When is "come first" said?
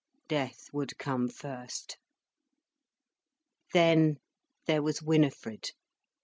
0.97-1.99